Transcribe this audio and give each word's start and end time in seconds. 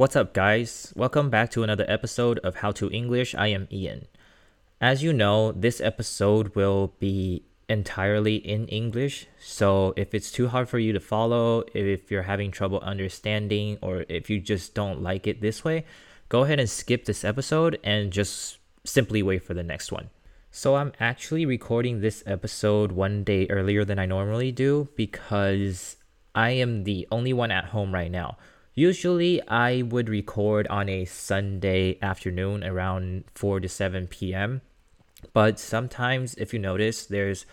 What's 0.00 0.16
up, 0.16 0.32
guys? 0.32 0.94
Welcome 0.96 1.28
back 1.28 1.50
to 1.50 1.62
another 1.62 1.84
episode 1.86 2.38
of 2.38 2.54
How 2.54 2.72
to 2.72 2.90
English. 2.90 3.34
I 3.34 3.48
am 3.48 3.68
Ian. 3.70 4.06
As 4.80 5.02
you 5.02 5.12
know, 5.12 5.52
this 5.52 5.78
episode 5.78 6.54
will 6.56 6.94
be 6.98 7.42
entirely 7.68 8.36
in 8.36 8.66
English, 8.68 9.26
so 9.38 9.92
if 9.98 10.14
it's 10.14 10.32
too 10.32 10.48
hard 10.48 10.70
for 10.70 10.78
you 10.78 10.94
to 10.94 11.00
follow, 11.00 11.64
if 11.74 12.10
you're 12.10 12.22
having 12.22 12.50
trouble 12.50 12.80
understanding, 12.80 13.76
or 13.82 14.06
if 14.08 14.30
you 14.30 14.40
just 14.40 14.74
don't 14.74 15.02
like 15.02 15.26
it 15.26 15.42
this 15.42 15.64
way, 15.64 15.84
go 16.30 16.44
ahead 16.44 16.58
and 16.58 16.70
skip 16.70 17.04
this 17.04 17.22
episode 17.22 17.78
and 17.84 18.10
just 18.10 18.56
simply 18.86 19.22
wait 19.22 19.44
for 19.44 19.52
the 19.52 19.62
next 19.62 19.92
one. 19.92 20.08
So, 20.50 20.76
I'm 20.76 20.94
actually 20.98 21.44
recording 21.44 22.00
this 22.00 22.22
episode 22.24 22.90
one 22.90 23.22
day 23.22 23.46
earlier 23.50 23.84
than 23.84 23.98
I 23.98 24.06
normally 24.06 24.50
do 24.50 24.88
because 24.96 25.96
I 26.34 26.52
am 26.52 26.84
the 26.84 27.06
only 27.12 27.34
one 27.34 27.50
at 27.50 27.66
home 27.66 27.92
right 27.92 28.10
now. 28.10 28.38
Usually, 28.80 29.46
I 29.46 29.82
would 29.82 30.08
record 30.08 30.66
on 30.68 30.88
a 30.88 31.04
Sunday 31.04 31.98
afternoon 32.00 32.64
around 32.64 33.24
4 33.34 33.60
to 33.60 33.68
7 33.68 34.06
p.m. 34.06 34.62
But 35.34 35.58
sometimes, 35.58 36.32
if 36.36 36.54
you 36.54 36.60
notice, 36.60 37.04
there's 37.04 37.44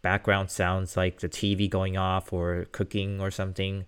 background 0.00 0.50
sounds 0.50 0.96
like 0.96 1.20
the 1.20 1.28
TV 1.28 1.68
going 1.68 1.98
off 1.98 2.32
or 2.32 2.64
cooking 2.72 3.20
or 3.20 3.30
something. 3.30 3.84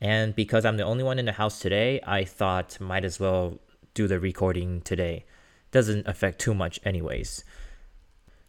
And 0.00 0.32
because 0.36 0.64
I'm 0.64 0.76
the 0.76 0.84
only 0.84 1.02
one 1.02 1.18
in 1.18 1.26
the 1.26 1.32
house 1.32 1.58
today, 1.58 2.00
I 2.06 2.22
thought 2.22 2.80
might 2.80 3.04
as 3.04 3.18
well 3.18 3.58
do 3.94 4.06
the 4.06 4.20
recording 4.20 4.82
today. 4.82 5.24
Doesn't 5.72 6.06
affect 6.06 6.38
too 6.38 6.54
much, 6.54 6.78
anyways. 6.84 7.42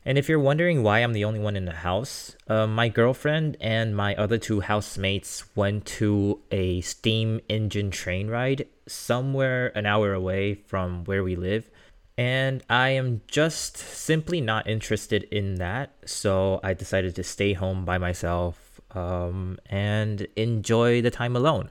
And 0.05 0.17
if 0.17 0.29
you're 0.29 0.39
wondering 0.39 0.81
why 0.81 0.99
I'm 0.99 1.13
the 1.13 1.25
only 1.25 1.39
one 1.39 1.55
in 1.55 1.65
the 1.65 1.73
house, 1.73 2.35
uh, 2.47 2.65
my 2.65 2.87
girlfriend 2.87 3.57
and 3.59 3.95
my 3.95 4.15
other 4.15 4.37
two 4.37 4.61
housemates 4.61 5.43
went 5.55 5.85
to 5.85 6.39
a 6.51 6.81
steam 6.81 7.41
engine 7.49 7.91
train 7.91 8.29
ride 8.29 8.65
somewhere 8.87 9.77
an 9.77 9.85
hour 9.85 10.13
away 10.13 10.55
from 10.55 11.03
where 11.03 11.23
we 11.23 11.35
live. 11.35 11.69
And 12.17 12.63
I 12.69 12.89
am 12.89 13.21
just 13.27 13.77
simply 13.77 14.41
not 14.41 14.67
interested 14.67 15.23
in 15.23 15.55
that. 15.55 15.91
So 16.05 16.59
I 16.63 16.73
decided 16.73 17.15
to 17.15 17.23
stay 17.23 17.53
home 17.53 17.85
by 17.85 17.97
myself 17.97 18.81
um, 18.91 19.59
and 19.67 20.27
enjoy 20.35 21.01
the 21.01 21.11
time 21.11 21.35
alone. 21.35 21.69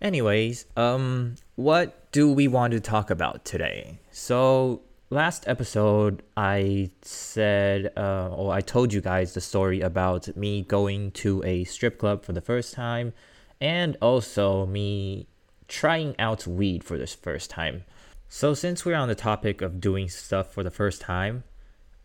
Anyways, 0.00 0.66
um, 0.76 1.36
what 1.54 2.10
do 2.12 2.32
we 2.32 2.48
want 2.48 2.72
to 2.72 2.80
talk 2.80 3.10
about 3.10 3.44
today? 3.44 3.98
So 4.10 4.82
last 5.10 5.46
episode, 5.46 6.22
I 6.36 6.90
said, 7.02 7.92
uh, 7.96 8.28
or 8.28 8.52
I 8.52 8.60
told 8.60 8.92
you 8.92 9.00
guys 9.00 9.34
the 9.34 9.40
story 9.40 9.80
about 9.80 10.36
me 10.36 10.62
going 10.62 11.12
to 11.12 11.42
a 11.44 11.64
strip 11.64 11.98
club 11.98 12.24
for 12.24 12.32
the 12.32 12.40
first 12.40 12.74
time, 12.74 13.12
and 13.60 13.96
also 14.02 14.66
me 14.66 15.28
trying 15.68 16.14
out 16.18 16.46
weed 16.46 16.84
for 16.84 16.98
the 16.98 17.06
first 17.06 17.50
time. 17.50 17.84
So, 18.28 18.54
since 18.54 18.84
we're 18.84 18.96
on 18.96 19.08
the 19.08 19.14
topic 19.14 19.62
of 19.62 19.80
doing 19.80 20.08
stuff 20.08 20.52
for 20.52 20.64
the 20.64 20.70
first 20.70 21.00
time, 21.00 21.44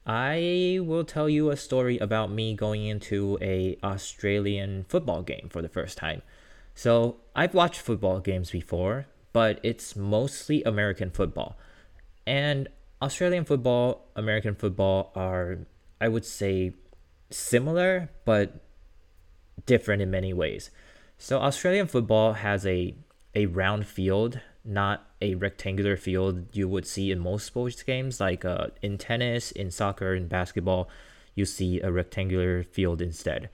I 0.05 0.79
will 0.81 1.03
tell 1.03 1.29
you 1.29 1.49
a 1.49 1.57
story 1.57 1.97
about 1.97 2.31
me 2.31 2.53
going 2.53 2.85
into 2.85 3.37
a 3.41 3.77
Australian 3.83 4.85
football 4.87 5.23
game 5.23 5.47
for 5.49 5.61
the 5.61 5.69
first 5.69 5.97
time. 5.97 6.21
So, 6.75 7.17
I've 7.35 7.55
watched 7.55 7.81
football 7.81 8.19
games 8.19 8.51
before, 8.51 9.07
but 9.33 9.59
it's 9.63 9.95
mostly 9.95 10.61
American 10.63 11.09
football. 11.09 11.57
And 12.27 12.67
Australian 13.01 13.45
football, 13.45 14.09
American 14.15 14.55
football 14.55 15.11
are, 15.15 15.59
I 15.99 16.07
would 16.07 16.25
say, 16.25 16.73
similar 17.29 18.09
but 18.25 18.61
different 19.65 20.01
in 20.01 20.11
many 20.11 20.33
ways. 20.33 20.69
So 21.17 21.39
Australian 21.39 21.87
football 21.87 22.33
has 22.33 22.65
a 22.65 22.95
a 23.33 23.45
round 23.45 23.87
field, 23.87 24.41
not 24.65 25.07
a 25.21 25.35
rectangular 25.35 25.95
field 25.95 26.53
you 26.53 26.67
would 26.67 26.85
see 26.85 27.11
in 27.11 27.19
most 27.19 27.45
sports 27.45 27.81
games. 27.83 28.19
Like 28.19 28.43
uh, 28.43 28.67
in 28.81 28.97
tennis, 28.97 29.51
in 29.51 29.71
soccer, 29.71 30.13
in 30.13 30.27
basketball, 30.27 30.89
you 31.33 31.45
see 31.45 31.79
a 31.79 31.91
rectangular 31.91 32.63
field 32.63 33.01
instead. 33.01 33.49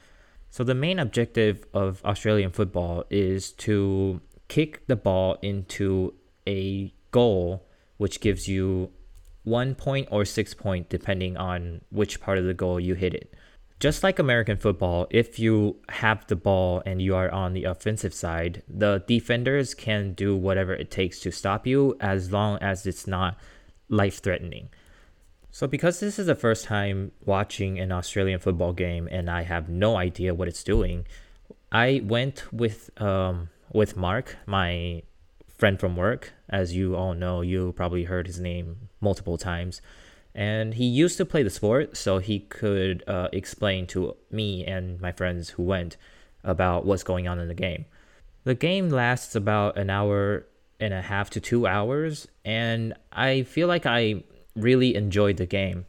So 0.49 0.63
the 0.63 0.73
main 0.73 0.97
objective 0.97 1.65
of 1.73 2.03
Australian 2.03 2.51
football 2.51 3.03
is 3.09 3.51
to 3.51 4.21
kick 4.47 4.87
the 4.87 4.95
ball 4.95 5.37
into 5.41 6.13
a 6.47 6.93
goal, 7.11 7.67
which 7.97 8.19
gives 8.21 8.47
you 8.47 8.91
one 9.47 9.73
point 9.73 10.09
or 10.11 10.25
six 10.25 10.53
point 10.53 10.89
depending 10.89 11.37
on 11.37 11.79
which 11.89 12.19
part 12.19 12.37
of 12.37 12.43
the 12.43 12.53
goal 12.53 12.79
you 12.79 12.95
hit 12.95 13.13
it. 13.13 13.33
Just 13.79 14.03
like 14.03 14.19
American 14.19 14.57
football, 14.57 15.07
if 15.09 15.39
you 15.39 15.77
have 15.89 16.25
the 16.27 16.35
ball 16.35 16.81
and 16.85 17.01
you 17.01 17.15
are 17.15 17.31
on 17.31 17.53
the 17.53 17.63
offensive 17.63 18.13
side, 18.13 18.63
the 18.67 19.03
defenders 19.07 19.73
can 19.73 20.13
do 20.13 20.35
whatever 20.35 20.73
it 20.73 20.91
takes 20.91 21.19
to 21.21 21.31
stop 21.31 21.65
you 21.65 21.95
as 22.01 22.31
long 22.31 22.57
as 22.59 22.85
it's 22.85 23.07
not 23.07 23.37
life 23.87 24.21
threatening. 24.21 24.69
So, 25.51 25.65
because 25.65 25.99
this 25.99 26.19
is 26.19 26.25
the 26.25 26.35
first 26.35 26.65
time 26.65 27.11
watching 27.23 27.79
an 27.79 27.91
Australian 27.91 28.39
football 28.39 28.73
game 28.73 29.07
and 29.09 29.29
I 29.29 29.43
have 29.43 29.69
no 29.69 29.95
idea 29.95 30.33
what 30.33 30.47
it's 30.47 30.63
doing, 30.63 31.05
I 31.71 32.01
went 32.03 32.51
with 32.51 32.89
um, 33.01 33.49
with 33.71 33.95
Mark, 33.95 34.37
my 34.45 35.03
friend 35.57 35.79
from 35.79 35.95
work. 35.95 36.33
As 36.49 36.75
you 36.75 36.95
all 36.95 37.13
know, 37.13 37.41
you 37.41 37.73
probably 37.73 38.05
heard 38.05 38.27
his 38.27 38.39
name 38.39 38.89
multiple 39.01 39.37
times. 39.37 39.81
And 40.33 40.75
he 40.75 40.85
used 40.85 41.17
to 41.17 41.25
play 41.25 41.41
the 41.41 41.49
sport, 41.49 41.97
so 41.97 42.19
he 42.19 42.41
could 42.41 43.03
uh, 43.07 43.27
explain 43.33 43.87
to 43.87 44.15
me 44.29 44.63
and 44.65 45.01
my 45.01 45.11
friends 45.11 45.49
who 45.51 45.63
went 45.63 45.97
about 46.43 46.85
what's 46.85 47.03
going 47.03 47.27
on 47.27 47.39
in 47.39 47.47
the 47.47 47.55
game. 47.55 47.85
The 48.43 48.53
game 48.53 48.89
lasts 48.89 49.35
about 49.35 49.77
an 49.77 49.89
hour 49.89 50.45
and 50.79 50.93
a 50.93 51.01
half 51.01 51.31
to 51.31 51.41
two 51.41 51.65
hours, 51.65 52.27
and 52.45 52.93
I 53.11 53.43
feel 53.43 53.67
like 53.67 53.85
I 53.85 54.23
really 54.55 54.95
enjoyed 54.95 55.37
the 55.37 55.47
game. 55.47 55.85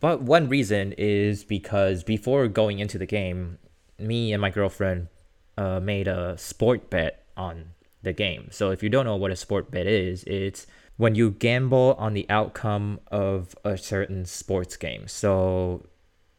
But 0.00 0.22
one 0.22 0.48
reason 0.48 0.94
is 0.96 1.44
because 1.44 2.02
before 2.02 2.48
going 2.48 2.78
into 2.78 2.98
the 2.98 3.06
game, 3.06 3.58
me 3.98 4.32
and 4.32 4.40
my 4.40 4.50
girlfriend 4.50 5.08
uh, 5.56 5.78
made 5.80 6.08
a 6.08 6.36
sport 6.38 6.90
bet 6.90 7.24
on 7.36 7.73
the 8.04 8.12
game. 8.12 8.48
So 8.50 8.70
if 8.70 8.82
you 8.82 8.88
don't 8.88 9.04
know 9.04 9.16
what 9.16 9.30
a 9.30 9.36
sport 9.36 9.70
bet 9.70 9.86
is, 9.86 10.24
it's 10.24 10.66
when 10.96 11.14
you 11.14 11.30
gamble 11.30 11.96
on 11.98 12.14
the 12.14 12.26
outcome 12.30 13.00
of 13.10 13.54
a 13.64 13.76
certain 13.76 14.24
sports 14.24 14.76
game. 14.76 15.08
So 15.08 15.86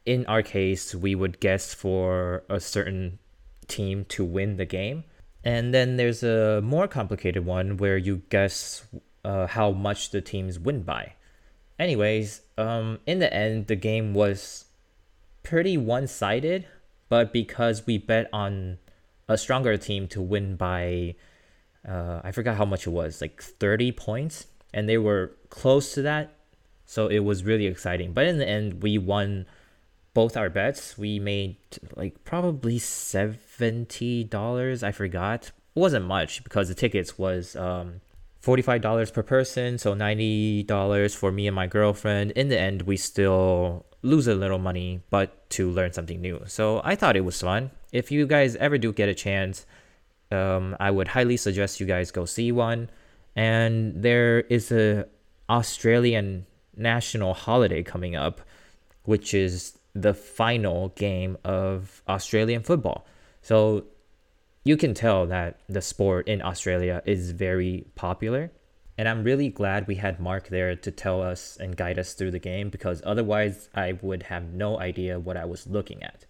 in 0.06 0.26
our 0.28 0.42
case, 0.42 0.96
we 0.96 1.16
would 1.16 1.40
guess 1.40 1.74
for 1.74 2.44
a 2.50 2.60
certain 2.60 3.20
team 3.68 4.06
to 4.06 4.24
win 4.24 4.58
the 4.58 4.66
game. 4.66 5.04
And 5.44 5.74
then 5.74 5.98
there's 5.98 6.24
a 6.24 6.62
more 6.64 6.88
complicated 6.88 7.46
one 7.46 7.78
where 7.78 7.98
you 7.98 8.24
guess 8.30 8.88
uh, 9.24 9.48
how 9.48 9.72
much 9.72 10.12
the 10.12 10.22
teams 10.22 10.58
win 10.58 10.84
by. 10.84 11.14
Anyways, 11.78 12.42
um, 12.58 13.00
in 13.06 13.20
the 13.20 13.34
end, 13.34 13.68
the 13.68 13.76
game 13.76 14.14
was 14.14 14.66
pretty 15.44 15.78
one 15.78 16.08
sided, 16.08 16.66
but 17.10 17.34
because 17.34 17.86
we 17.86 17.98
bet 17.98 18.30
on 18.32 18.78
a 19.28 19.38
stronger 19.38 19.78
team 19.78 20.08
to 20.08 20.22
win 20.22 20.56
by 20.56 21.16
uh, 21.88 22.20
I 22.24 22.32
forgot 22.32 22.58
how 22.58 22.66
much 22.66 22.88
it 22.88 22.92
was, 22.92 23.22
like 23.22 23.40
30 23.42 23.94
points, 23.94 24.48
and 24.74 24.90
they 24.90 24.98
were 24.98 25.32
close 25.50 25.94
to 25.94 26.02
that. 26.04 26.34
So 26.86 27.08
it 27.08 27.20
was 27.20 27.44
really 27.44 27.68
exciting. 27.68 28.14
But 28.14 28.28
in 28.28 28.38
the 28.38 28.48
end, 28.48 28.84
we 28.84 28.98
won 28.98 29.46
both 30.14 30.38
our 30.38 30.50
bets. 30.50 30.98
We 30.98 31.20
made 31.20 31.58
like 31.96 32.24
probably 32.24 32.80
$70. 32.80 34.84
I 34.84 34.92
forgot. 34.92 35.52
It 35.76 35.80
wasn't 35.80 36.06
much 36.06 36.44
because 36.44 36.70
the 36.70 36.76
tickets 36.76 37.18
was 37.18 37.56
um, 37.56 38.02
$45 38.44 39.14
per 39.14 39.24
person, 39.24 39.78
so 39.78 39.96
$90 39.96 41.16
for 41.16 41.32
me 41.32 41.48
and 41.48 41.56
my 41.56 41.68
girlfriend. 41.68 42.32
In 42.32 42.50
the 42.50 42.60
end, 42.60 42.82
we 42.84 42.98
still 42.98 43.86
lose 44.02 44.28
a 44.28 44.36
little 44.36 44.60
money, 44.60 45.02
but 45.10 45.50
to 45.50 45.70
learn 45.70 45.92
something 45.92 46.22
new. 46.22 46.42
So 46.46 46.82
I 46.84 46.96
thought 46.96 47.18
it 47.18 47.26
was 47.26 47.42
fun. 47.42 47.72
If 47.92 48.12
you 48.12 48.28
guys 48.28 48.56
ever 48.58 48.78
do 48.78 48.94
get 48.94 49.10
a 49.10 49.16
chance, 49.16 49.66
um, 50.32 50.76
I 50.80 50.92
would 50.92 51.08
highly 51.10 51.38
suggest 51.38 51.80
you 51.80 51.86
guys 51.86 52.12
go 52.12 52.26
see 52.26 52.52
one. 52.52 52.90
And 53.36 54.02
there 54.02 54.42
is 54.42 54.72
a 54.72 55.08
Australian 55.50 56.46
national 56.76 57.34
holiday 57.34 57.84
coming 57.84 58.16
up, 58.16 58.42
which 59.04 59.34
is 59.34 59.78
the 59.94 60.14
final 60.14 60.90
game 60.90 61.38
of 61.44 62.02
Australian 62.08 62.64
football. 62.64 63.06
So 63.42 63.86
you 64.64 64.78
can 64.78 64.94
tell 64.94 65.26
that 65.28 65.60
the 65.70 65.82
sport 65.82 66.28
in 66.28 66.42
Australia 66.42 67.02
is 67.06 67.32
very 67.32 67.86
popular. 67.96 68.52
And 68.98 69.10
I'm 69.10 69.24
really 69.24 69.50
glad 69.50 69.88
we 69.88 69.96
had 69.96 70.20
Mark 70.20 70.48
there 70.48 70.76
to 70.76 70.92
tell 70.92 71.22
us 71.22 71.58
and 71.60 71.76
guide 71.76 72.00
us 72.00 72.14
through 72.14 72.32
the 72.32 72.40
game 72.40 72.70
because 72.70 73.02
otherwise 73.06 73.70
I 73.76 74.00
would 74.02 74.24
have 74.24 74.54
no 74.54 74.80
idea 74.80 75.20
what 75.20 75.38
I 75.38 75.46
was 75.46 75.68
looking 75.68 76.02
at. 76.02 76.26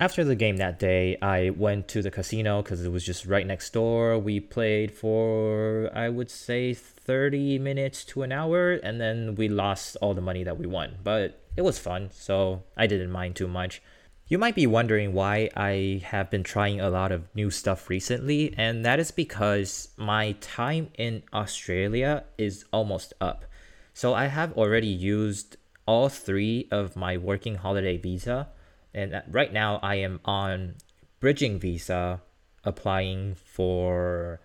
After 0.00 0.24
the 0.24 0.34
game 0.34 0.56
that 0.56 0.80
day, 0.80 1.16
I 1.22 1.50
went 1.50 1.86
to 1.88 2.02
the 2.02 2.10
casino 2.10 2.62
because 2.62 2.84
it 2.84 2.90
was 2.90 3.04
just 3.04 3.26
right 3.26 3.46
next 3.46 3.72
door. 3.72 4.18
We 4.18 4.40
played 4.40 4.90
for, 4.90 5.88
I 5.94 6.08
would 6.08 6.30
say, 6.30 6.74
30 6.74 7.60
minutes 7.60 8.04
to 8.06 8.22
an 8.22 8.32
hour, 8.32 8.72
and 8.72 9.00
then 9.00 9.36
we 9.36 9.48
lost 9.48 9.96
all 10.02 10.12
the 10.12 10.20
money 10.20 10.42
that 10.42 10.58
we 10.58 10.66
won. 10.66 10.96
But 11.04 11.40
it 11.56 11.62
was 11.62 11.78
fun, 11.78 12.10
so 12.12 12.64
I 12.76 12.88
didn't 12.88 13.12
mind 13.12 13.36
too 13.36 13.46
much. 13.46 13.80
You 14.26 14.36
might 14.36 14.56
be 14.56 14.66
wondering 14.66 15.12
why 15.12 15.48
I 15.54 16.02
have 16.06 16.28
been 16.28 16.42
trying 16.42 16.80
a 16.80 16.90
lot 16.90 17.12
of 17.12 17.32
new 17.32 17.50
stuff 17.50 17.88
recently, 17.88 18.52
and 18.56 18.84
that 18.84 18.98
is 18.98 19.12
because 19.12 19.90
my 19.96 20.32
time 20.40 20.90
in 20.98 21.22
Australia 21.32 22.24
is 22.36 22.64
almost 22.72 23.12
up. 23.20 23.44
So 23.92 24.12
I 24.12 24.26
have 24.26 24.54
already 24.54 24.88
used 24.88 25.56
all 25.86 26.08
three 26.08 26.66
of 26.72 26.96
my 26.96 27.16
working 27.16 27.56
holiday 27.56 27.96
visa, 27.96 28.48
and 28.94 29.22
right 29.30 29.52
now 29.52 29.80
I 29.82 29.96
am 29.96 30.20
on 30.24 30.76
bridging 31.20 31.58
visa 31.58 32.20
applying 32.64 33.34
for 33.34 34.40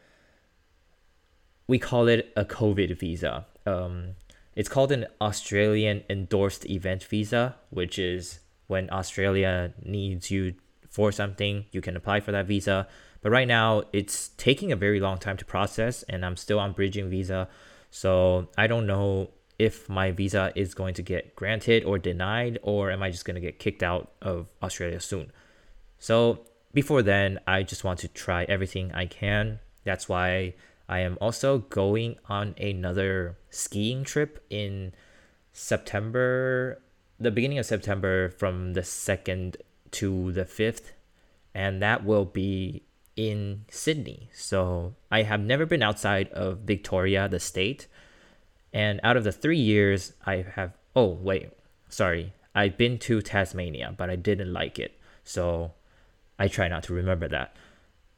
we 1.68 1.78
call 1.78 2.08
it 2.08 2.34
a 2.36 2.44
COVID 2.44 2.98
visa. 3.00 3.46
Um, 3.66 4.16
it's 4.56 4.68
called 4.68 4.92
an 4.92 5.06
Australian 5.22 6.04
endorsed 6.10 6.66
event 6.70 7.04
visa, 7.04 7.56
which 7.70 8.00
is 8.00 8.40
when 8.68 8.90
Australia 8.92 9.74
needs 9.84 10.32
you 10.32 10.56
for 10.90 11.12
something, 11.12 11.66
you 11.72 11.82
can 11.82 11.96
apply 11.96 12.20
for 12.20 12.32
that 12.32 12.48
visa. 12.48 12.88
But 13.22 13.32
right 13.32 13.48
now, 13.48 13.84
it's 13.94 14.30
taking 14.30 14.72
a 14.72 14.76
very 14.76 15.00
long 15.00 15.18
time 15.18 15.38
to 15.38 15.46
process, 15.46 16.04
and 16.04 16.26
I'm 16.26 16.36
still 16.36 16.60
on 16.60 16.74
bridging 16.74 17.10
visa. 17.10 17.48
So 17.92 18.50
I 18.58 18.68
don't 18.68 18.88
know 18.88 19.30
if 19.60 19.90
my 19.90 20.12
visa 20.12 20.52
is 20.56 20.74
going 20.74 20.96
to 20.96 21.04
get 21.04 21.36
granted 21.36 21.84
or 21.84 22.00
denied, 22.00 22.58
or 22.64 22.90
am 22.90 23.04
I 23.04 23.12
just 23.12 23.26
going 23.26 23.36
to 23.36 23.42
get 23.42 23.60
kicked 23.60 23.84
out 23.84 24.12
of 24.22 24.48
Australia 24.64 25.00
soon? 25.00 25.32
So 26.00 26.46
before 26.74 27.04
then, 27.04 27.40
I 27.46 27.64
just 27.64 27.84
want 27.84 28.00
to 28.00 28.08
try 28.08 28.46
everything 28.46 28.92
I 28.94 29.06
can. 29.06 29.60
That's 29.84 30.10
why 30.10 30.56
I 30.88 31.00
am 31.00 31.18
also 31.22 31.60
going 31.60 32.16
on 32.28 32.56
another 32.58 33.38
skiing 33.52 34.04
trip 34.04 34.44
in 34.50 34.94
September 35.52 36.82
the 37.20 37.32
beginning 37.32 37.60
of 37.60 37.66
September 37.66 38.30
from 38.30 38.74
the 38.74 38.82
2nd 38.82 39.58
to 39.92 40.32
the 40.32 40.46
5th, 40.46 40.92
and 41.54 41.82
that 41.82 42.06
will 42.06 42.26
be 42.26 42.84
in 43.16 43.66
Sydney. 43.70 44.30
So 44.34 44.96
I 45.12 45.24
have 45.24 45.42
never 45.42 45.66
been 45.66 45.84
outside 45.84 46.30
of 46.30 46.60
Victoria, 46.60 47.28
the 47.28 47.40
state. 47.40 47.88
And 48.74 49.00
out 49.04 49.18
of 49.18 49.24
the 49.24 49.32
three 49.32 49.58
years, 49.58 50.14
I 50.26 50.46
have, 50.56 50.74
oh, 50.96 51.08
wait, 51.08 51.50
sorry. 51.90 52.34
I've 52.54 52.78
been 52.78 52.98
to 53.00 53.22
Tasmania, 53.22 53.94
but 53.98 54.10
I 54.10 54.16
didn't 54.16 54.54
like 54.54 54.80
it. 54.80 55.00
So 55.24 55.74
I 56.38 56.48
try 56.48 56.68
not 56.68 56.84
to 56.84 56.94
remember 56.94 57.28
that. 57.30 57.56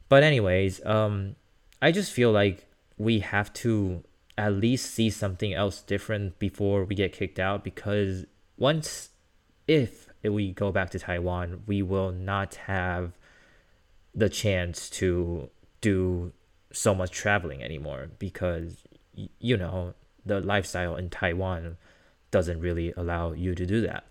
But, 0.08 0.22
anyways, 0.22 0.84
um, 0.84 1.36
I 1.80 1.90
just 1.90 2.12
feel 2.12 2.32
like 2.32 2.66
we 2.98 3.20
have 3.20 3.52
to 3.54 4.04
at 4.38 4.52
least 4.52 4.90
see 4.90 5.10
something 5.10 5.52
else 5.52 5.82
different 5.82 6.38
before 6.38 6.84
we 6.84 6.94
get 6.94 7.12
kicked 7.12 7.38
out 7.38 7.62
because 7.62 8.24
once 8.56 9.10
if 9.68 10.08
we 10.22 10.52
go 10.52 10.72
back 10.72 10.90
to 10.90 10.98
Taiwan, 10.98 11.62
we 11.66 11.82
will 11.82 12.12
not 12.12 12.54
have 12.54 13.12
the 14.14 14.28
chance 14.28 14.90
to 14.90 15.50
do 15.80 16.32
so 16.72 16.94
much 16.94 17.10
traveling 17.10 17.62
anymore 17.62 18.10
because 18.18 18.84
you 19.38 19.56
know 19.56 19.94
the 20.24 20.40
lifestyle 20.40 20.96
in 20.96 21.10
Taiwan 21.10 21.76
doesn't 22.30 22.60
really 22.60 22.92
allow 22.96 23.32
you 23.32 23.54
to 23.54 23.66
do 23.66 23.80
that. 23.82 24.04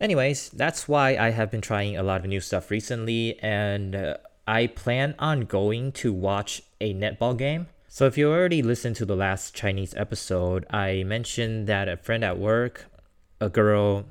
Anyways, 0.00 0.48
that's 0.50 0.88
why 0.88 1.16
I 1.16 1.30
have 1.30 1.50
been 1.50 1.60
trying 1.60 1.96
a 1.96 2.02
lot 2.02 2.20
of 2.20 2.26
new 2.26 2.40
stuff 2.40 2.70
recently 2.70 3.38
and 3.40 3.94
uh, 3.94 4.16
I 4.46 4.66
plan 4.66 5.14
on 5.18 5.42
going 5.42 5.92
to 5.92 6.12
watch 6.12 6.62
a 6.80 6.94
netball 6.94 7.36
game. 7.36 7.66
So 7.88 8.06
if 8.06 8.16
you 8.16 8.30
already 8.30 8.62
listened 8.62 8.96
to 8.96 9.04
the 9.04 9.16
last 9.16 9.54
Chinese 9.54 9.94
episode, 9.96 10.64
I 10.70 11.02
mentioned 11.02 11.66
that 11.66 11.88
a 11.88 11.96
friend 11.96 12.24
at 12.24 12.38
work 12.38 12.86
a 13.40 13.48
girl 13.48 14.04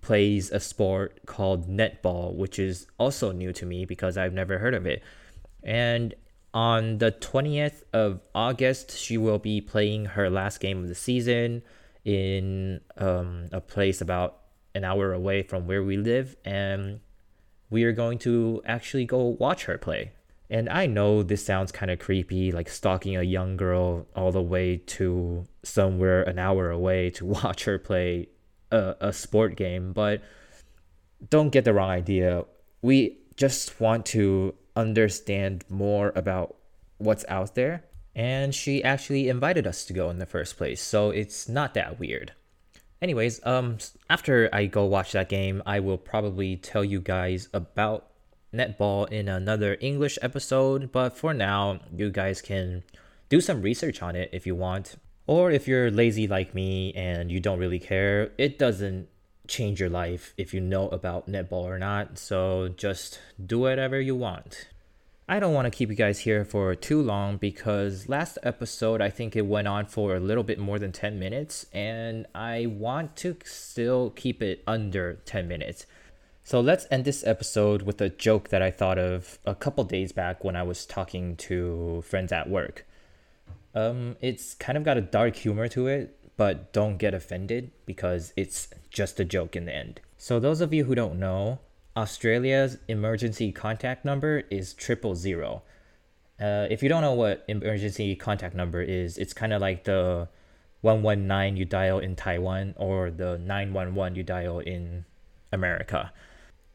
plays 0.00 0.50
a 0.50 0.60
sport 0.60 1.26
called 1.26 1.68
netball, 1.68 2.34
which 2.34 2.58
is 2.58 2.86
also 2.98 3.32
new 3.32 3.52
to 3.52 3.66
me 3.66 3.84
because 3.84 4.16
I've 4.16 4.32
never 4.32 4.58
heard 4.58 4.74
of 4.74 4.86
it. 4.86 5.02
And 5.62 6.14
on 6.56 6.96
the 6.96 7.12
20th 7.12 7.82
of 7.92 8.22
August, 8.34 8.96
she 8.96 9.18
will 9.18 9.38
be 9.38 9.60
playing 9.60 10.06
her 10.06 10.30
last 10.30 10.58
game 10.58 10.82
of 10.82 10.88
the 10.88 10.94
season 10.94 11.60
in 12.02 12.80
um, 12.96 13.44
a 13.52 13.60
place 13.60 14.00
about 14.00 14.38
an 14.74 14.82
hour 14.82 15.12
away 15.12 15.42
from 15.42 15.66
where 15.66 15.84
we 15.84 15.98
live. 15.98 16.34
And 16.46 17.00
we 17.68 17.84
are 17.84 17.92
going 17.92 18.16
to 18.20 18.62
actually 18.64 19.04
go 19.04 19.36
watch 19.38 19.66
her 19.66 19.76
play. 19.76 20.12
And 20.48 20.70
I 20.70 20.86
know 20.86 21.22
this 21.22 21.44
sounds 21.44 21.72
kind 21.72 21.90
of 21.90 21.98
creepy, 21.98 22.52
like 22.52 22.70
stalking 22.70 23.18
a 23.18 23.22
young 23.22 23.58
girl 23.58 24.06
all 24.16 24.32
the 24.32 24.40
way 24.40 24.78
to 24.78 25.44
somewhere 25.62 26.22
an 26.22 26.38
hour 26.38 26.70
away 26.70 27.10
to 27.10 27.26
watch 27.36 27.64
her 27.64 27.78
play 27.78 28.28
a, 28.72 28.94
a 29.02 29.12
sport 29.12 29.56
game, 29.56 29.92
but 29.92 30.22
don't 31.28 31.50
get 31.50 31.66
the 31.66 31.74
wrong 31.74 31.90
idea. 31.90 32.46
We 32.80 33.18
just 33.36 33.78
want 33.78 34.06
to 34.06 34.54
understand 34.76 35.64
more 35.68 36.12
about 36.14 36.56
what's 36.98 37.24
out 37.28 37.54
there. 37.54 37.84
And 38.14 38.54
she 38.54 38.82
actually 38.84 39.28
invited 39.28 39.66
us 39.66 39.84
to 39.86 39.92
go 39.92 40.08
in 40.08 40.18
the 40.18 40.26
first 40.26 40.56
place, 40.56 40.80
so 40.80 41.10
it's 41.10 41.48
not 41.48 41.74
that 41.74 41.98
weird. 41.98 42.32
Anyways, 43.02 43.44
um, 43.44 43.76
after 44.08 44.48
I 44.52 44.66
go 44.66 44.84
watch 44.84 45.12
that 45.12 45.28
game, 45.28 45.62
I 45.66 45.80
will 45.80 45.98
probably 45.98 46.56
tell 46.56 46.82
you 46.82 47.00
guys 47.00 47.48
about 47.52 48.08
netball 48.54 49.10
in 49.12 49.28
another 49.28 49.76
English 49.80 50.18
episode. 50.22 50.92
But 50.92 51.16
for 51.16 51.34
now, 51.34 51.80
you 51.94 52.10
guys 52.10 52.40
can 52.40 52.84
do 53.28 53.40
some 53.40 53.60
research 53.60 54.02
on 54.02 54.16
it 54.16 54.30
if 54.32 54.46
you 54.46 54.54
want. 54.54 54.96
Or 55.26 55.50
if 55.50 55.68
you're 55.68 55.90
lazy 55.90 56.26
like 56.26 56.54
me 56.54 56.92
and 56.94 57.30
you 57.30 57.40
don't 57.40 57.58
really 57.58 57.80
care, 57.80 58.30
it 58.38 58.58
doesn't 58.58 59.08
change 59.48 59.80
your 59.80 59.88
life 59.88 60.34
if 60.36 60.52
you 60.52 60.60
know 60.60 60.88
about 60.88 61.28
netball 61.28 61.64
or 61.64 61.78
not. 61.78 62.18
So 62.18 62.68
just 62.68 63.20
do 63.44 63.60
whatever 63.60 64.00
you 64.00 64.14
want. 64.14 64.68
I 65.28 65.40
don't 65.40 65.54
want 65.54 65.66
to 65.66 65.76
keep 65.76 65.88
you 65.88 65.96
guys 65.96 66.20
here 66.20 66.44
for 66.44 66.76
too 66.76 67.02
long 67.02 67.36
because 67.36 68.08
last 68.08 68.38
episode 68.44 69.00
I 69.00 69.10
think 69.10 69.34
it 69.34 69.44
went 69.44 69.66
on 69.66 69.86
for 69.86 70.14
a 70.14 70.20
little 70.20 70.44
bit 70.44 70.58
more 70.60 70.78
than 70.78 70.92
10 70.92 71.18
minutes 71.18 71.66
and 71.72 72.26
I 72.32 72.66
want 72.66 73.16
to 73.16 73.36
still 73.44 74.10
keep 74.10 74.40
it 74.40 74.62
under 74.68 75.14
10 75.24 75.48
minutes. 75.48 75.84
So 76.44 76.60
let's 76.60 76.86
end 76.92 77.04
this 77.04 77.26
episode 77.26 77.82
with 77.82 78.00
a 78.00 78.08
joke 78.08 78.50
that 78.50 78.62
I 78.62 78.70
thought 78.70 79.00
of 79.00 79.40
a 79.44 79.56
couple 79.56 79.82
days 79.82 80.12
back 80.12 80.44
when 80.44 80.54
I 80.54 80.62
was 80.62 80.86
talking 80.86 81.34
to 81.38 82.04
friends 82.06 82.30
at 82.30 82.48
work. 82.48 82.86
Um, 83.74 84.16
it's 84.20 84.54
kind 84.54 84.78
of 84.78 84.84
got 84.84 84.96
a 84.96 85.00
dark 85.00 85.34
humor 85.34 85.66
to 85.68 85.88
it, 85.88 86.15
but 86.36 86.72
don't 86.72 86.98
get 86.98 87.14
offended 87.14 87.70
because 87.86 88.32
it's 88.36 88.68
just 88.90 89.18
a 89.20 89.24
joke 89.24 89.56
in 89.56 89.64
the 89.64 89.74
end. 89.74 90.00
So, 90.18 90.40
those 90.40 90.60
of 90.60 90.72
you 90.72 90.84
who 90.84 90.94
don't 90.94 91.18
know, 91.18 91.60
Australia's 91.96 92.78
emergency 92.88 93.52
contact 93.52 94.04
number 94.04 94.44
is 94.50 94.74
triple 94.74 95.14
zero. 95.14 95.62
Uh, 96.40 96.66
if 96.68 96.82
you 96.82 96.88
don't 96.88 97.02
know 97.02 97.14
what 97.14 97.44
emergency 97.48 98.14
contact 98.14 98.54
number 98.54 98.82
is, 98.82 99.16
it's 99.16 99.32
kind 99.32 99.52
of 99.52 99.60
like 99.62 99.84
the 99.84 100.28
119 100.82 101.56
you 101.56 101.64
dial 101.64 101.98
in 101.98 102.14
Taiwan 102.14 102.74
or 102.76 103.10
the 103.10 103.38
911 103.38 104.16
you 104.16 104.22
dial 104.22 104.58
in 104.58 105.04
America. 105.52 106.12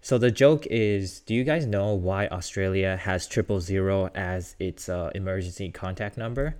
So 0.01 0.17
the 0.17 0.31
joke 0.31 0.65
is, 0.65 1.19
do 1.19 1.35
you 1.35 1.43
guys 1.43 1.67
know 1.67 1.93
why 1.93 2.27
Australia 2.27 2.97
has 2.97 3.27
triple 3.27 3.61
zero 3.61 4.09
as 4.15 4.55
its 4.59 4.89
uh, 4.89 5.11
emergency 5.13 5.69
contact 5.69 6.17
number? 6.17 6.55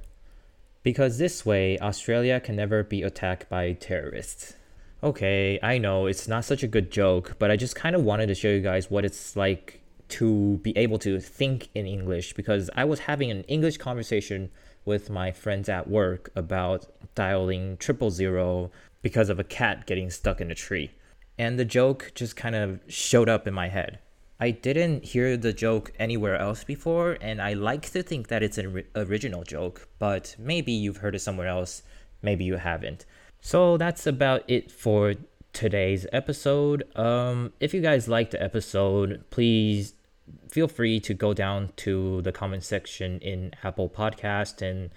Because 0.84 1.18
this 1.18 1.46
way 1.46 1.78
Australia 1.80 2.40
can 2.40 2.56
never 2.56 2.84
be 2.84 3.04
attacked 3.04 3.50
by 3.50 3.74
terrorists. 3.74 4.56
Okay, 5.04 5.60
I 5.64 5.78
know 5.78 6.06
it's 6.06 6.28
not 6.28 6.46
such 6.46 6.64
a 6.64 6.68
good 6.68 6.92
joke, 6.92 7.36
but 7.40 7.50
I 7.50 7.56
just 7.56 7.76
kind 7.76 7.96
of 7.96 8.04
wanted 8.04 8.28
to 8.28 8.36
show 8.36 8.50
you 8.50 8.62
guys 8.62 8.92
what 8.92 9.06
it's 9.06 9.36
like 9.36 9.82
to 10.10 10.58
be 10.58 10.78
able 10.78 11.00
to 11.00 11.20
think 11.20 11.70
in 11.74 11.88
English 11.88 12.34
because 12.34 12.70
I 12.76 12.84
was 12.86 13.00
having 13.02 13.32
an 13.32 13.44
English 13.44 13.78
conversation 13.78 14.52
with 14.86 15.10
my 15.10 15.32
friends 15.32 15.70
at 15.70 15.88
work 15.88 16.30
about 16.36 16.86
dialing 17.16 17.78
triple 17.78 18.12
zero 18.12 18.72
because 19.02 19.30
of 19.30 19.40
a 19.40 19.44
cat 19.44 19.88
getting 19.88 20.10
stuck 20.10 20.42
in 20.42 20.52
a 20.52 20.56
tree. 20.56 20.92
And 21.38 21.58
the 21.58 21.66
joke 21.66 22.12
just 22.14 22.36
kind 22.36 22.56
of 22.56 22.82
showed 22.88 23.30
up 23.30 23.48
in 23.48 23.54
my 23.54 23.70
head. 23.70 24.00
I 24.42 24.50
didn't 24.50 25.06
hear 25.06 25.38
the 25.38 25.54
joke 25.54 25.92
anywhere 26.00 26.36
else 26.36 26.64
before, 26.64 27.16
and 27.22 27.40
I 27.40 27.54
like 27.54 27.92
to 27.92 28.02
think 28.02 28.28
that 28.30 28.42
it's 28.42 28.58
an 28.58 28.84
original 28.96 29.44
joke, 29.44 29.88
but 30.00 30.36
maybe 30.40 30.72
you've 30.72 30.98
heard 30.98 31.14
it 31.14 31.20
somewhere 31.20 31.48
else, 31.48 31.84
maybe 32.24 32.44
you 32.44 32.56
haven't. 32.56 33.06
So 33.40 33.78
that's 33.78 34.08
about 34.08 34.44
it 34.50 34.72
for 34.72 35.14
today's 35.54 36.08
episode. 36.12 36.84
Um, 36.98 37.54
if 37.60 37.72
you 37.72 37.82
guys 37.82 38.08
liked 38.08 38.32
the 38.32 38.42
episode, 38.42 39.24
please 39.30 39.94
feel 40.50 40.68
free 40.68 41.00
to 41.02 41.14
go 41.14 41.36
down 41.36 41.74
to 41.76 42.24
the 42.24 42.32
comment 42.32 42.64
section 42.64 43.20
in 43.20 43.52
Apple 43.64 43.90
Podcast 43.90 44.64
and 44.64 44.90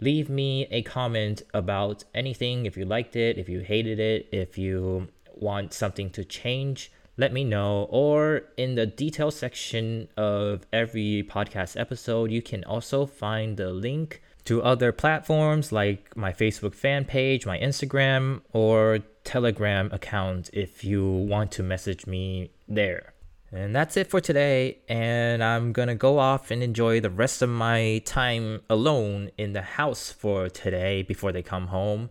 leave 0.00 0.28
me 0.28 0.66
a 0.70 0.82
comment 0.82 1.40
about 1.54 2.04
anything 2.14 2.66
if 2.66 2.76
you 2.76 2.84
liked 2.84 3.16
it, 3.16 3.38
if 3.38 3.48
you 3.48 3.60
hated 3.60 3.98
it, 3.98 4.28
if 4.32 4.58
you 4.58 5.08
want 5.34 5.72
something 5.72 6.10
to 6.10 6.26
change 6.26 6.92
let 7.16 7.32
me 7.32 7.44
know. 7.44 7.86
Or 7.90 8.42
in 8.56 8.74
the 8.74 8.86
detail 8.86 9.30
section 9.30 10.08
of 10.16 10.66
every 10.72 11.26
podcast 11.28 11.78
episode, 11.78 12.30
you 12.30 12.42
can 12.42 12.64
also 12.64 13.06
find 13.06 13.56
the 13.56 13.70
link 13.70 14.22
to 14.44 14.62
other 14.62 14.92
platforms 14.92 15.70
like 15.70 16.16
my 16.16 16.32
Facebook 16.32 16.74
fan 16.74 17.04
page, 17.04 17.46
my 17.46 17.58
Instagram, 17.58 18.40
or 18.52 19.00
Telegram 19.24 19.90
account 19.92 20.50
if 20.52 20.82
you 20.84 21.06
want 21.06 21.52
to 21.52 21.62
message 21.62 22.06
me 22.06 22.50
there. 22.66 23.12
And 23.52 23.76
that's 23.76 23.96
it 23.98 24.08
for 24.08 24.20
today. 24.20 24.78
And 24.88 25.44
I'm 25.44 25.72
gonna 25.72 25.94
go 25.94 26.18
off 26.18 26.50
and 26.50 26.62
enjoy 26.62 27.00
the 27.00 27.10
rest 27.10 27.42
of 27.42 27.50
my 27.50 28.02
time 28.06 28.62
alone 28.70 29.30
in 29.36 29.52
the 29.52 29.62
house 29.62 30.10
for 30.10 30.48
today 30.48 31.02
before 31.02 31.32
they 31.32 31.42
come 31.42 31.66
home. 31.66 32.10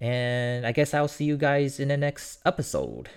And 0.00 0.64
I 0.64 0.72
guess 0.72 0.94
I'll 0.94 1.08
see 1.08 1.24
you 1.24 1.36
guys 1.36 1.80
in 1.80 1.88
the 1.88 1.96
next 1.96 2.38
episode. 2.46 3.10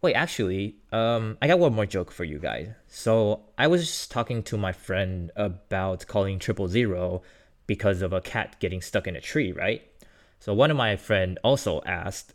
Wait, 0.00 0.14
actually, 0.14 0.76
um, 0.92 1.36
I 1.42 1.48
got 1.48 1.58
one 1.58 1.74
more 1.74 1.86
joke 1.86 2.12
for 2.12 2.22
you 2.22 2.38
guys. 2.38 2.68
So 2.86 3.40
I 3.58 3.66
was 3.66 3.84
just 3.84 4.10
talking 4.12 4.44
to 4.44 4.56
my 4.56 4.70
friend 4.70 5.32
about 5.34 6.06
calling 6.06 6.38
triple 6.38 6.68
zero 6.68 7.22
because 7.66 8.00
of 8.00 8.12
a 8.12 8.20
cat 8.20 8.56
getting 8.60 8.80
stuck 8.80 9.08
in 9.08 9.16
a 9.16 9.20
tree, 9.20 9.50
right? 9.50 9.82
So 10.38 10.54
one 10.54 10.70
of 10.70 10.76
my 10.76 10.94
friend 10.94 11.36
also 11.42 11.82
asked, 11.84 12.34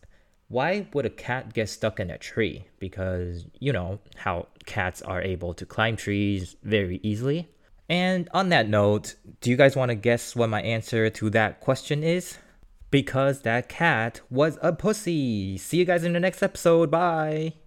why 0.49 0.87
would 0.93 1.05
a 1.05 1.09
cat 1.09 1.53
get 1.53 1.69
stuck 1.69 2.01
in 2.01 2.09
a 2.09 2.17
tree? 2.17 2.65
Because 2.79 3.45
you 3.59 3.71
know 3.71 3.99
how 4.17 4.47
cats 4.65 5.01
are 5.01 5.21
able 5.21 5.53
to 5.53 5.65
climb 5.65 5.95
trees 5.95 6.57
very 6.63 6.99
easily. 7.01 7.47
And 7.87 8.29
on 8.33 8.49
that 8.49 8.67
note, 8.67 9.15
do 9.39 9.49
you 9.49 9.55
guys 9.55 9.75
want 9.75 9.89
to 9.89 9.95
guess 9.95 10.35
what 10.35 10.49
my 10.49 10.61
answer 10.61 11.09
to 11.09 11.29
that 11.29 11.61
question 11.61 12.03
is? 12.03 12.37
Because 12.93 13.41
that 13.41 13.69
cat 13.69 14.21
was 14.29 14.59
a 14.61 14.71
pussy. 14.71 15.57
See 15.57 15.77
you 15.77 15.83
guys 15.83 16.03
in 16.03 16.13
the 16.13 16.19
next 16.19 16.43
episode. 16.43 16.91
Bye. 16.91 17.53